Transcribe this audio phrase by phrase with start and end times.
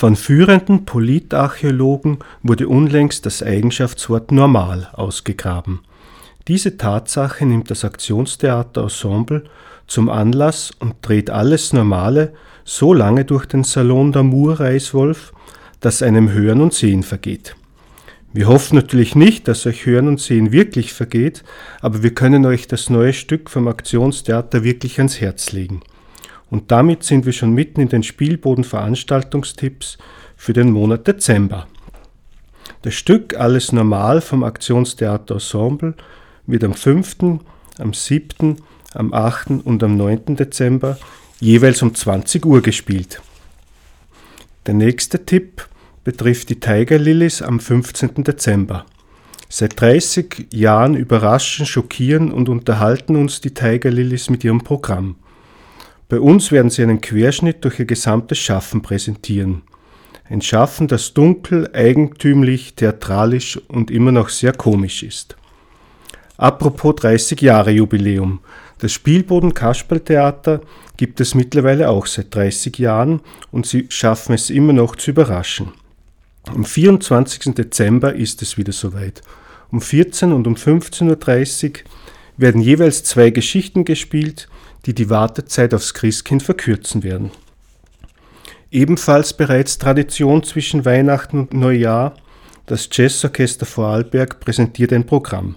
[0.00, 5.80] Von führenden Politarchäologen wurde unlängst das Eigenschaftswort normal ausgegraben.
[6.48, 9.44] Diese Tatsache nimmt das Aktionstheater Ensemble
[9.86, 12.32] zum Anlass und dreht alles Normale
[12.64, 15.34] so lange durch den Salon d'Amour Reiswolf,
[15.80, 17.54] dass einem Hören und Sehen vergeht.
[18.32, 21.44] Wir hoffen natürlich nicht, dass euch Hören und Sehen wirklich vergeht,
[21.82, 25.82] aber wir können euch das neue Stück vom Aktionstheater wirklich ans Herz legen.
[26.50, 29.98] Und damit sind wir schon mitten in den Spielboden-Veranstaltungstipps
[30.36, 31.66] für den Monat Dezember.
[32.82, 35.94] Das Stück Alles Normal vom Aktionstheater Ensemble
[36.46, 37.16] wird am 5.,
[37.78, 38.56] am 7.,
[38.94, 39.64] am 8.
[39.64, 40.36] und am 9.
[40.36, 40.98] Dezember
[41.38, 43.22] jeweils um 20 Uhr gespielt.
[44.66, 45.68] Der nächste Tipp
[46.04, 48.24] betrifft die Tiger Lilies am 15.
[48.24, 48.84] Dezember.
[49.48, 55.16] Seit 30 Jahren überraschen, schockieren und unterhalten uns die Tiger Lilies mit ihrem Programm.
[56.10, 59.62] Bei uns werden sie einen Querschnitt durch ihr gesamtes Schaffen präsentieren.
[60.28, 65.36] Ein Schaffen, das dunkel, eigentümlich, theatralisch und immer noch sehr komisch ist.
[66.36, 68.40] Apropos 30 Jahre Jubiläum.
[68.78, 70.62] Das Spielboden Kasperltheater
[70.96, 73.20] gibt es mittlerweile auch seit 30 Jahren
[73.52, 75.72] und sie schaffen es immer noch zu überraschen.
[76.46, 77.54] Am 24.
[77.54, 79.22] Dezember ist es wieder soweit.
[79.70, 81.74] Um 14 und um 15.30 Uhr
[82.36, 84.48] werden jeweils zwei Geschichten gespielt,
[84.86, 87.30] die die Wartezeit aufs Christkind verkürzen werden.
[88.70, 92.14] Ebenfalls bereits Tradition zwischen Weihnachten und Neujahr,
[92.66, 95.56] das Jazzorchester Vorarlberg präsentiert ein Programm.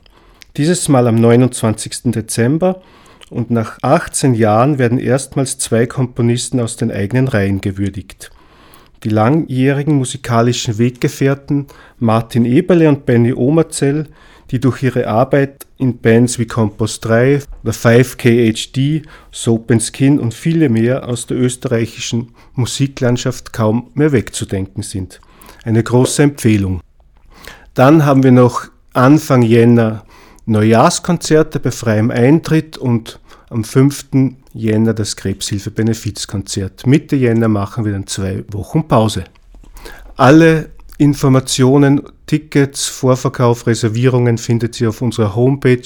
[0.57, 2.11] Dieses Mal am 29.
[2.11, 2.81] Dezember
[3.29, 8.31] und nach 18 Jahren werden erstmals zwei Komponisten aus den eigenen Reihen gewürdigt.
[9.03, 11.67] Die langjährigen musikalischen Weggefährten
[11.99, 14.07] Martin Eberle und Benny Omerzell
[14.53, 19.01] die durch ihre Arbeit in Bands wie Compost 3, The 5KHD,
[19.31, 25.19] Soap and Skin und viele mehr aus der österreichischen Musiklandschaft kaum mehr wegzudenken sind.
[25.63, 26.81] Eine große Empfehlung.
[27.73, 30.05] Dann haben wir noch Anfang Jänner
[30.45, 34.05] Neujahrskonzerte bei freiem Eintritt und am 5.
[34.53, 36.85] Jänner das Krebshilfe-Benefizkonzert.
[36.85, 39.23] Mitte Jänner machen wir dann zwei Wochen Pause.
[40.15, 45.81] Alle Informationen, Tickets, Vorverkauf, Reservierungen findet ihr auf unserer Homepage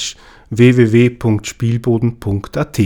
[0.50, 2.82] www.spielboden.at.